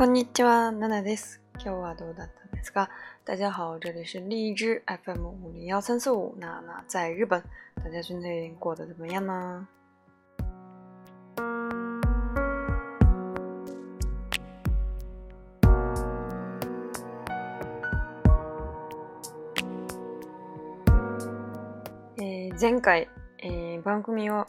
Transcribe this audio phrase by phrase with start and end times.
[0.00, 1.42] こんにちは、ナナです。
[1.56, 2.88] 今日はどうだったんですか
[3.26, 6.34] 大家好，这里是荔枝 FM 五零幺三四五。
[6.38, 7.38] 娜娜在日本，
[7.84, 9.68] 大家最近过得怎么样呢？
[22.16, 23.06] えー、前回、
[23.42, 24.46] えー、番組を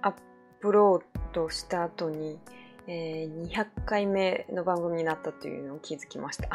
[0.00, 0.14] アッ
[0.62, 1.02] プロー
[1.34, 2.38] ドした後に、
[2.86, 6.48] えー、200回目の番組になったというのを気づきました。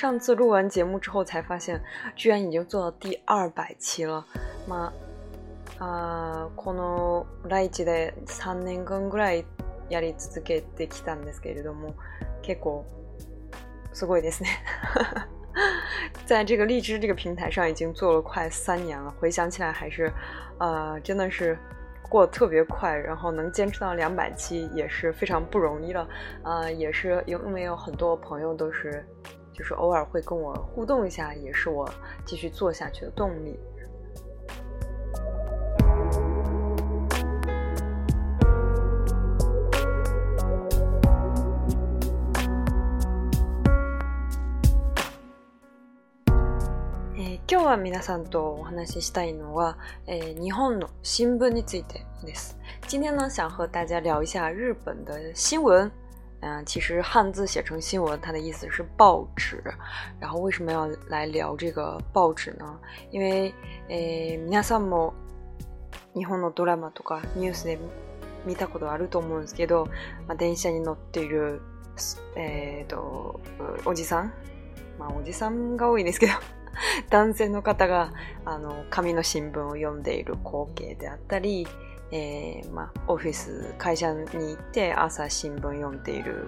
[0.00, 1.82] 上次录完节目之后才发现，
[2.14, 3.18] 居然已经做到第
[3.78, 4.24] 期了。
[4.68, 4.92] ま
[5.78, 9.46] あ、あこの来地で3年間ぐらい
[9.88, 11.94] やり続けてきたんですけれども、
[12.42, 12.84] 結構
[13.94, 14.50] すごいですね。
[16.26, 20.12] 在这个荔枝这个平台上已经做了快三年了，回想起来还是，
[20.58, 21.56] 呃，真的是
[22.08, 26.08] 过得特别快，然后能坚持到两百期也是非常不容易了，
[26.42, 29.04] 呃，也是因为有很多朋友都是，
[29.52, 31.88] 就是偶尔会跟我互动一下，也是我
[32.24, 33.58] 继续做下去的动力。
[47.66, 52.56] は皆さんとお話ししたいのは、えー、日本の新聞についてです。
[52.92, 55.90] 今日は想和大家聊一下日本的新聞。
[56.40, 59.60] 嗯、呃，其实汉字写成新闻，它的意思是报纸。
[60.20, 62.78] 然后为什么要来聊这个报纸呢？
[63.10, 63.52] 因为，
[63.88, 65.12] 诶、呃，皆さんも
[66.14, 67.78] 日本のドラマとかニュースで
[68.46, 69.88] 見たことあると思うんですけど、
[70.28, 71.60] まあ、電車に乗っている
[72.36, 73.40] えー、と
[73.86, 74.32] おじさん、
[74.98, 76.34] まあおじさんが多いですけど。
[77.10, 78.12] 男性の方が
[78.44, 81.66] あの紙の新聞を読んでいる光景であったり、
[82.12, 86.46] えーまあ、オフィス会社に行って朝新聞読んでいる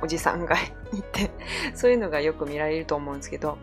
[0.00, 0.56] おじさんが
[0.92, 1.30] いて
[1.74, 3.58] そういうのがよく見られると思うんですけど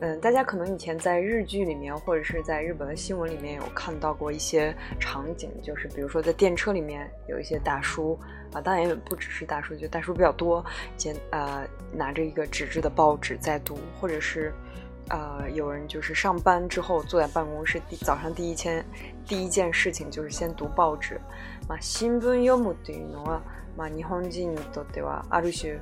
[0.00, 8.18] 嗯，大家可能以前在日剧里面，或者是在日本的新闻里面有看到过一些场景，就是比如说在电车里面有一些大叔
[8.52, 10.64] 啊，当然也不只是大叔，就大叔比较多，
[10.96, 14.52] 兼呃拿着一个纸质的报纸在读，或者是
[15.12, 18.82] 啊、呃，有人就是上班之后坐在办公室，第早上第一件
[19.26, 21.12] 第一件事情就是先读報紙。
[21.68, 23.42] まあ新聞読むっていうのは、
[23.76, 25.74] まあ日本人にとってはある種、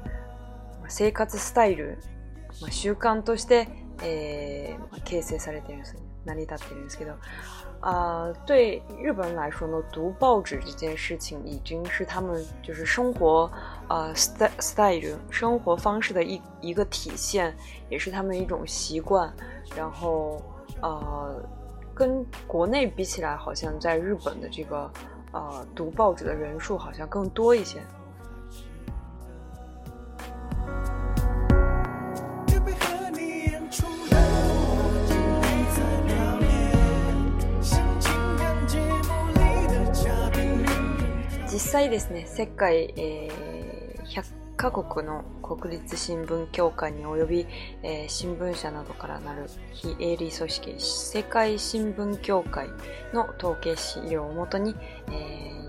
[0.82, 1.96] まあ、生活スタイル、
[2.60, 3.68] まあ習慣として、
[4.02, 7.12] えー、形成されているんです、成り立ってるんですけど、
[7.80, 13.50] 呃，对日本人来说呢，读报纸这件事情已经是他们就是生活，
[13.88, 17.54] 呃，style 生活方式的一一个体现，
[17.88, 19.32] 也是他们一种习惯。
[19.74, 20.42] 然后，
[20.82, 21.34] 呃，
[21.94, 24.90] 跟国内比起来，好像在日本的这个，
[25.32, 27.80] 呃，读报纸的人数好像更多一些。
[41.70, 44.24] 際ですね、世界、えー、100
[44.56, 47.46] カ国の国立新聞協会に及び、
[47.84, 52.66] えー、新聞社などからなる非営利組織世界新聞協会
[53.14, 54.74] の統計資料をもとに、
[55.10, 55.12] え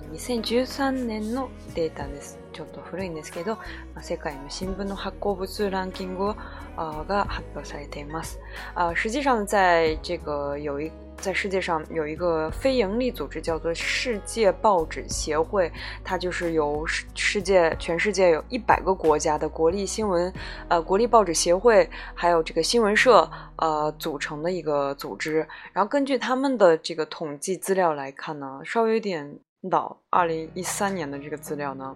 [0.09, 2.39] ー、2013年のデータです。
[2.51, 3.59] ちょっと古いんですけど、
[4.01, 6.33] 世界の新聞の発行部数ランキング
[6.75, 8.39] が発表されています。
[8.75, 15.71] あ、实际上在这个有一在世界上有一个非营利组织，叫做世界报纸协会，
[16.03, 20.33] 它就是由世世界、全世界有一百个国家的国立新闻，
[20.67, 25.47] 呃，国立报纸协会，还有这个新闻社，呃，组成的一个组织。
[25.71, 29.38] 然后根据他们的这个统计资料来看呢，稍微有点
[29.69, 31.95] 老，二零一三年的这个资料呢。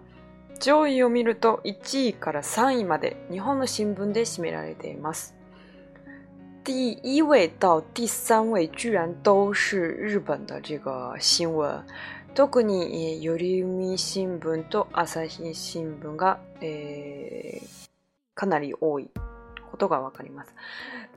[6.66, 11.70] 第一位到第三位，居然都是日本的这个新闻。
[12.34, 16.38] 特に読売新聞と朝日新聞が
[18.34, 19.08] かなり多い
[19.70, 20.48] ことがわかります。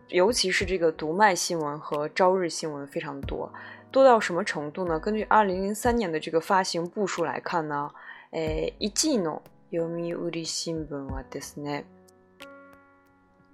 [0.10, 3.51] 尤其是这个读卖新闻和朝日新闻非常多，
[3.92, 5.00] 多到什么程度呢？
[5.00, 7.90] 根据二零零三年的这个发行部数来看呢，
[8.34, 9.42] 诶，一季の
[9.72, 11.86] 読み売り新聞はですね、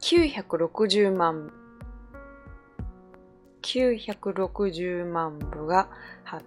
[0.01, 1.64] 960万。
[3.65, 5.89] 960万部が
[6.23, 6.45] 発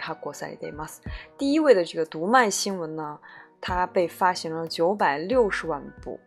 [0.00, 1.02] 発行されています。
[1.40, 3.18] 第一位的这个读卖新闻呢，
[3.60, 6.20] 它被发行了九百六十万部，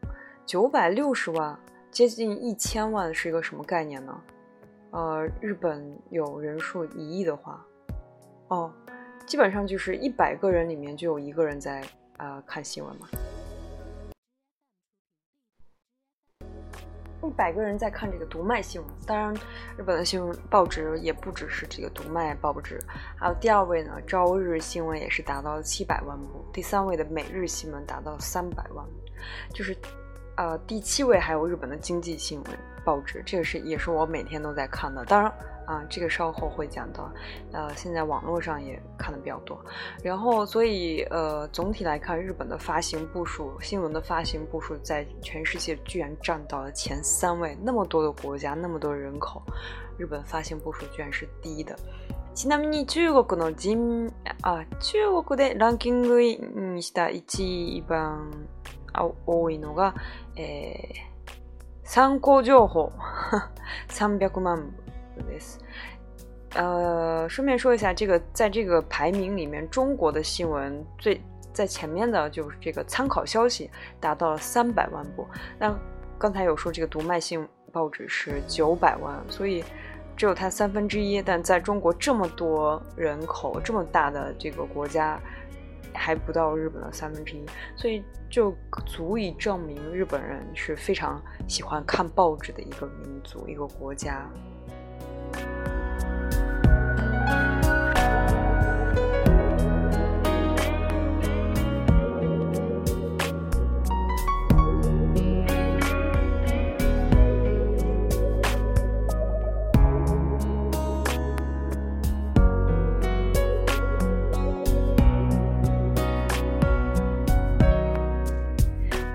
[0.46, 1.60] 九百六十万
[1.92, 4.20] 接近一千万是一个什么概念呢？
[4.92, 7.64] 呃，日本有人数一亿的话，
[8.48, 8.74] 哦，
[9.28, 11.84] 基本上就是一百个人里面就有一个人在
[12.18, 13.08] 啊看新闻嘛。
[17.28, 19.34] 一百个人在看这个读卖新闻，当然，
[19.78, 22.80] 日本的新闻报纸也不只是这个读卖报纸，
[23.18, 28.84] 还有第二位呢，朝日新闻也是达到了七百万部，第三位的每日新闻达到三百万，
[29.54, 29.76] 就是，
[30.36, 32.52] 呃，第七位还有日本的经济新闻
[32.84, 35.32] 报纸，这个是也是我每天都在看的，当然。
[35.72, 37.10] 啊，这个稍后会讲到。
[37.54, 39.58] 呃，现在网络上也看的比较多，
[40.04, 47.58] 然后所以呃，总体来看，日本的发行部署，新闻的发行部署在全世界居然占到了前三位。
[47.62, 49.42] 那么多的国家，那么多人口，
[49.98, 51.76] 日本发行部署居然是低的。
[52.34, 54.10] ちなみに中国の人、
[54.42, 57.24] 啊，中国でランキングにした一
[57.86, 58.32] 番
[59.26, 59.94] 多いのが
[61.84, 62.90] 参考情報、
[63.90, 64.92] 300 万部。
[65.22, 65.58] this，
[66.56, 71.20] 呃，顺便说一下，这个在这个排名里面，中国的新闻最
[71.54, 73.70] 在前面的就是这个参考消息，
[74.00, 75.28] 达到了三百万部。
[75.60, 75.78] 那
[76.18, 79.64] 刚才有说这个读卖性报纸是九百万，所以
[80.16, 81.22] 只有它三分之一。
[81.22, 85.20] 但在中国这么多人口、这么大的这个国家，
[85.94, 87.44] 还不到日本的三分之一，
[87.76, 94.30] 所以就足以证明日本人是非常喜欢看报纸的一个民族、一个国家。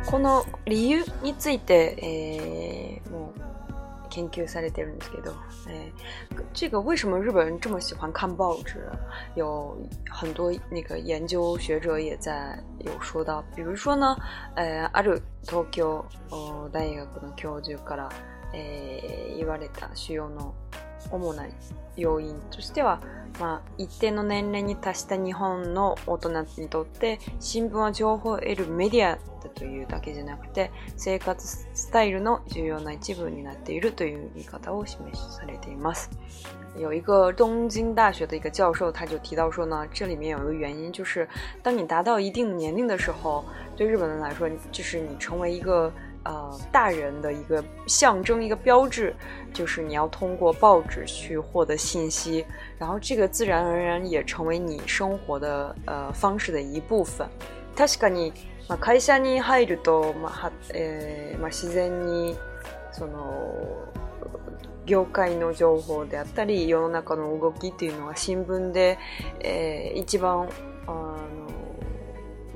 [0.09, 1.95] この理由について、
[3.03, 3.41] えー、もう
[4.09, 5.35] 研究されてるんですけど
[5.69, 5.91] 哎，
[6.53, 8.85] 这个为什么日本人这么喜欢看报纸？
[9.35, 9.77] 有
[10.09, 14.17] 很多那个研究学者也在有说到，比如说呢，
[14.55, 15.85] 呃，ある東京
[16.71, 18.09] 大学の教授から
[18.53, 20.55] 言われた主要の。
[21.11, 21.45] 主な
[21.97, 23.01] 要因としては、
[23.39, 29.21] まあ、一定の年齢に達した日本の大人にとって新聞は情報を得るメディアだ
[29.55, 36.11] というだけじゃなくて生活スタイルの重要な一部になっているという言い方を示されています。
[36.79, 41.27] 有一个东京大学的一个教授，他就提到说呢，这里面有一个原因，就是
[41.63, 43.43] 当你达到一定年龄的时候，
[43.75, 45.91] 对日本人来说，就是你成为一个
[46.27, 49.15] 呃，大人的一个象征、一个标志，
[49.55, 52.45] 就是你要通过报纸去获得信息，
[52.79, 57.29] 然后这个自然而然也成为你生活的呃方式的一部分。
[57.77, 58.33] 確かに、
[58.69, 62.35] まあ会社に入ると、まあ、え、まあ自然に
[62.93, 63.13] その
[64.85, 68.99] 業界の情報であったり、世の中の動きっていうのは新聞で
[69.41, 70.49] え、一番
[70.89, 71.56] あの。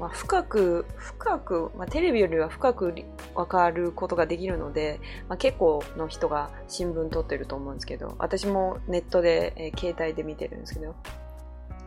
[0.01, 2.95] まあ、深く深く、まあ、テレビよりは深く
[3.35, 4.99] 分かることができるので、
[5.29, 10.97] まあ、結構の人が新聞撮ってると思うんですけど私もネットで、えー、携帯で見てるんですけど。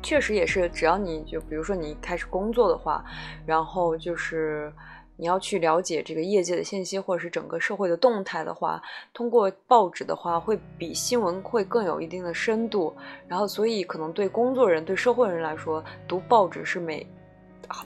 [0.05, 3.01] 确实也是，只要你就比如说你开始工作的话，
[3.45, 4.69] 然后就是
[5.15, 8.81] 你要去了解这个业界的信息或者是整个社会的动态的话，
[9.13, 12.93] 通过报纸的话会比新闻会更有一定的深度。
[13.29, 17.07] 然后，所以可能对工作人、对社会人来说，读报纸是每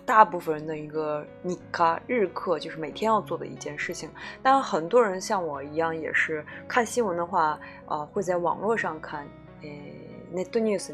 [0.06, 4.10] 大部分人的一个尼卡日课就是每天要做的一件事情。
[4.42, 9.28] 但很多人像我一样，也是看新闻的话，呃，会在网络上看，
[9.62, 9.94] 诶
[10.34, 10.92] ，Net News，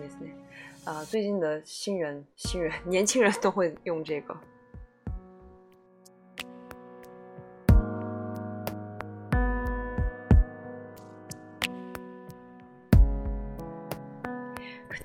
[0.85, 4.35] 啊，最近的新人新人 年轻人都会用这个。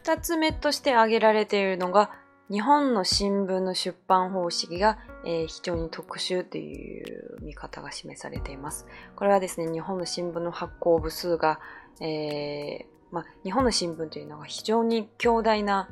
[0.09, 2.09] 二つ目として挙げられているのが。
[2.51, 8.87] 日本の新聞の出版方式が、えー、非常に特殊という見方が示されています。
[9.17, 11.61] これはですね、日本の新聞の発行部数が、
[12.01, 15.89] えーま日本の新聞というのが非常に強大な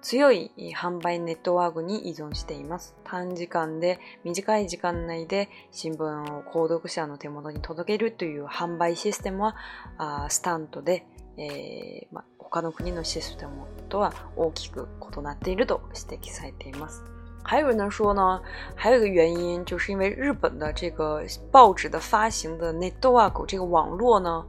[0.00, 2.96] 強い販売ネットワークに依存しています。
[3.04, 6.02] 短時間で短い時間内で新聞
[6.34, 9.54] を購読者の手元に届けるという販売システムは
[9.98, 11.04] あスタントで
[11.38, 13.52] え、まあ他の国のシステム
[13.88, 17.02] とは大きく異なっていると指摘されています。
[17.42, 18.40] 还有呢说呢，
[18.74, 24.44] 还有一个原因就是因为日本的这个报纸的发行的 n 那 dogo 这个网络呢，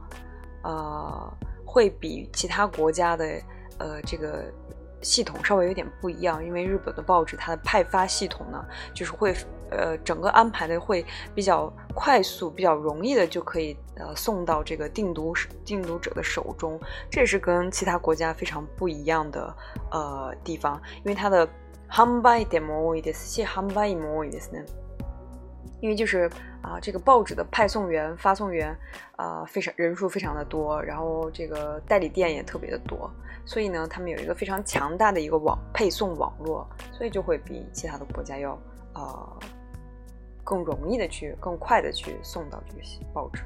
[0.62, 1.30] 啊，
[1.64, 3.40] 会比其他国家的
[3.78, 4.46] 呃这个
[5.00, 8.64] 系统稍微有点不一样，因为日本的报纸它的派发系统呢，
[8.94, 9.34] 就是会
[9.70, 11.04] 呃整个安排的会
[11.34, 13.76] 比较快速、比较容易的就可以。
[13.98, 19.54] 呃，送到这个定读定读者的手中，这是跟其他国家非常不一样的
[19.90, 21.46] 呃地方，因为它的
[21.90, 24.50] hambai demoydis，谢 hambai e m o i s
[25.80, 26.28] 因为就是
[26.62, 28.76] 啊，这个报纸的派送员、发送员
[29.16, 33.10] 啊，非常人数非常的多，然后这个代理店也特别的多，
[33.44, 38.58] 所以呢，他们有一个非常强大的一个网配送网络，所以就会比其他的国家要
[38.92, 39.36] 啊
[40.42, 42.80] 更容易的去、更快的去送到这个
[43.12, 43.42] 报纸。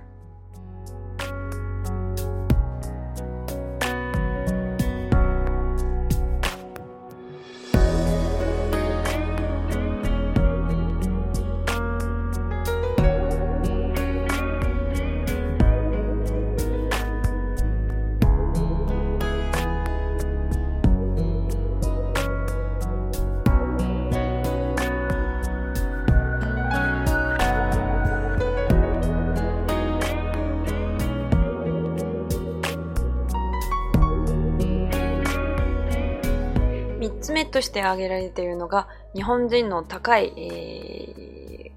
[37.51, 41.73] として挙げられているのが、日本人の高い、え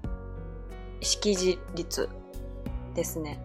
[1.04, 2.08] 識字率
[2.94, 3.40] ですね。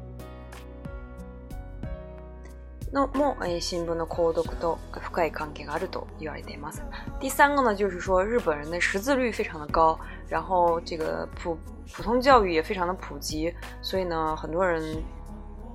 [2.92, 6.84] のも、えー、新聞の購読と深い関係があると言われています。
[7.22, 9.98] 第三个呢，就是说日本人的识字率非常的高，
[10.28, 11.58] 然后这个普
[11.94, 15.02] 普通教育也非常的普及，所以呢，很多人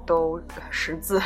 [0.04, 0.38] 都
[0.70, 1.18] 识字，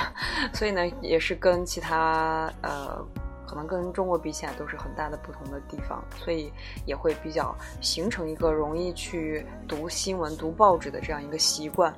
[0.52, 3.04] 所以呢，也是跟其他呃
[3.50, 6.52] 可能跟中国比起来都是很大的不同的地方，所以
[6.86, 11.92] 也会比较形成一个容易去读新闻、读报纸的这样一个习惯。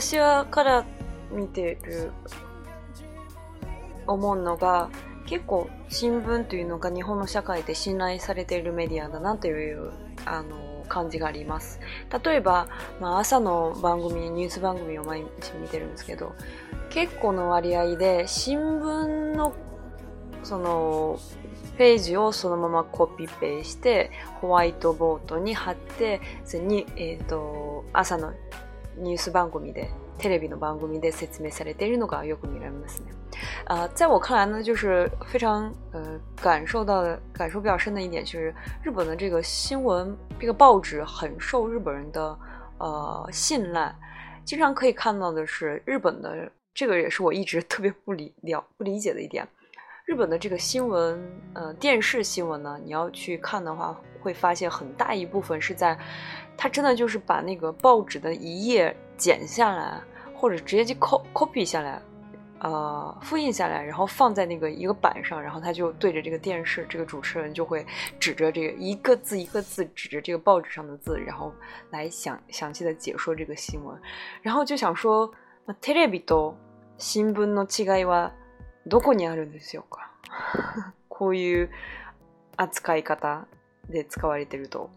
[0.00, 0.84] 私はから
[1.30, 2.12] 見てる。
[4.06, 4.90] 思うのが
[5.26, 9.92] 結構新聞というのが日本の社会で信頼されているメディアだなという
[10.24, 11.80] あの感じがあります
[12.24, 12.68] 例えば、
[13.00, 15.26] まあ、朝の番組ニュース番組を毎日
[15.60, 16.34] 見てるんですけど
[16.90, 19.54] 結構の割合で新聞の
[20.42, 21.20] その
[21.78, 26.20] ページをそのままコピペしてホワイトボードに貼って
[26.54, 28.34] に、えーと、と朝の
[28.98, 33.12] ニュース番組でテレビの番組で説明され、テレビの側の国民らもそうね。
[33.66, 42.38] 呃，在我看来呢，就是非常呃感受到的、感受比较深的一点，就是日本的这个新闻、这个报纸很受日本人的
[42.78, 43.94] 呃信赖。
[44.44, 49.46] 经常可以看到的是，日本的这个也是我一直特别不理了、不理解的一点。
[50.12, 51.18] 日本的这个新闻，
[51.54, 55.98] 呃，电视新闻呢，你要去看的话，会发现很大一部分是在，
[56.54, 60.02] 他真的就是把那个报纸的一页剪下来，
[60.36, 61.98] 或者直接去 copy 下来，
[62.60, 67.82] 呃，复印下来，然后放在那个一个板上，然后他就对着这个电视，这个主持人就会
[68.20, 71.50] 指着这个一个字一个字指着这个报纸上的字，然后
[71.88, 73.98] 来详详细的解说这个新闻，
[74.42, 75.26] 然后就想说，
[75.80, 76.52] テレビと
[76.98, 78.30] 新聞の違いは。
[78.86, 80.10] どこにあるんですよか。
[81.08, 81.70] こういう
[82.56, 83.46] 扱い方
[83.88, 84.90] で使われてると、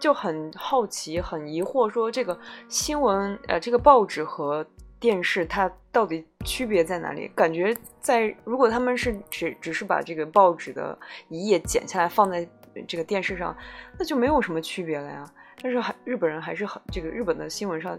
[0.00, 4.66] ジョハンハオチ也很疑惑说这个新闻呃这个报纸和
[4.98, 7.28] 电视它到底区别在哪里？
[7.34, 10.98] 感觉在如果他们是只只是把这个报纸的
[11.28, 12.48] 一页剪下来放在
[12.88, 13.54] 这个电视上，
[13.98, 15.24] 那就没有什么区别了呀。
[15.62, 17.98] 但是还日本人还是很这个日本的新闻上。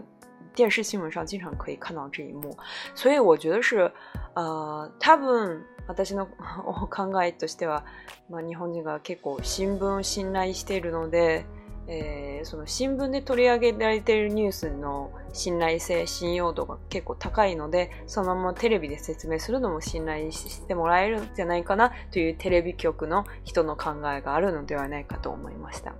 [0.54, 2.56] 电视新闻上经常可以看到这一幕。
[2.94, 3.90] 所以我觉得是、
[4.34, 5.64] 呃、多分
[5.96, 6.26] 私の
[6.90, 7.84] 考えとしては、
[8.30, 11.44] まあ、日本人が結構新聞を信頼しているので、
[11.88, 25.94] えー、その新聞で取り上げられているニュースの信頼性信用度が結構高いのでそのままテレビで説明するのも信頼してもらえるんじゃないかなというテレビ局の人の考えがあるのではないかと思いました。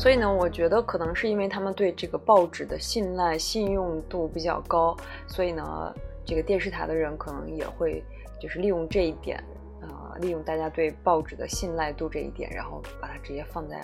[0.00, 5.92] 所以呢，我觉得可能是因为他们对这个报纸的信赖、信用度比较高，所以呢，
[6.24, 8.02] 这个电视台的人可能也会，
[8.40, 9.36] 就是利用这一点，
[9.82, 13.78] 啊，利用大家对报纸的信赖度这一点，然后把它直接放在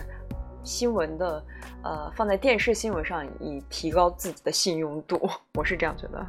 [0.65, 1.45] 新闻的，
[1.85, 5.21] 呃，放在电视新闻上，以提高自己的信用度。
[5.53, 6.27] 我是这样觉得。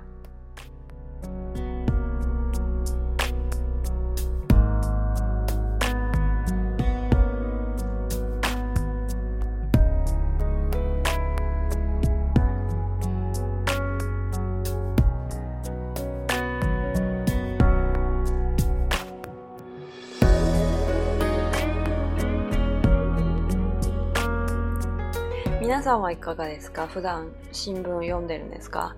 [25.96, 27.84] はいかがですか普段新ん
[28.28, 28.94] でるんですか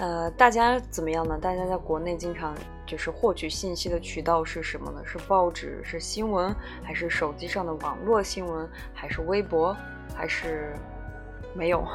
[0.00, 1.38] 呃，大家怎么样呢？
[1.38, 2.52] 大家在国内经常
[2.84, 5.00] 就是获取信息的渠道是什么呢？
[5.04, 5.80] 是报纸？
[5.84, 6.52] 是新闻？
[6.82, 8.68] 还是手机上的网络新闻？
[8.92, 9.76] 还是微博？
[10.16, 10.74] 还是
[11.54, 11.86] 没有？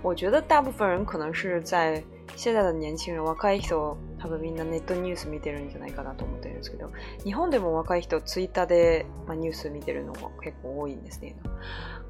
[0.00, 2.02] 我觉得大部分人可能是在
[2.36, 6.90] 现在的年轻人，若い人他们みんなね、東ニュース見てるんじゃないかなと思うですけど、
[7.24, 11.36] 日本でも若い人ツイッターでニュース見てるのが結構多いんですね。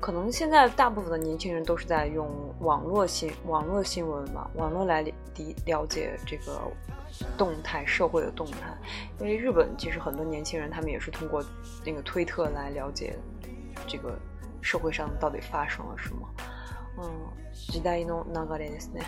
[0.04, 2.28] 可能现在大部分的年轻人都是在用
[2.60, 5.14] 网络新网络新闻嘛，网络来理
[5.64, 6.60] 了解这个
[7.38, 8.58] 动态社会的动态。
[9.18, 11.42] 因为日本其实很多年轻人他们也是通过
[11.86, 13.16] 那个推特来了解
[13.86, 14.14] 这个
[14.60, 16.28] 社会上到底发生了什么。
[16.98, 17.10] 嗯，
[17.54, 19.02] 時代の流れですね。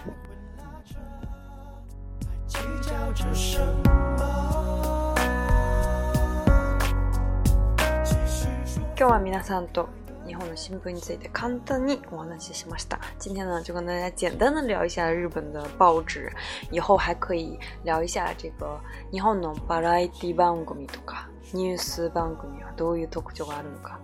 [8.96, 9.86] 今日は皆さんと。
[10.28, 12.98] 日本呢，新不について簡単にお話ししました。
[13.20, 16.30] 今天呢，就跟大家简单的聊一下日本的报纸，
[16.70, 18.78] 以后还可以聊一下这个
[19.12, 24.00] 日本的バラエティ番組とかニュース番組はどういう特徴があるのか。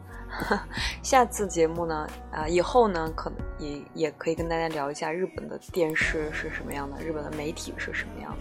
[1.03, 8.39] 下次节目呢，啊，以后呢，可能也也可以跟大家聊一下日本的电视是什么样的，日本的媒体是什么样的。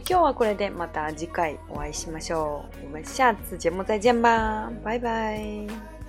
[0.00, 2.86] Thank you 啊，过来的，また次回お会いしましょう。
[2.86, 6.01] 我们下次节目再见吧，拜拜。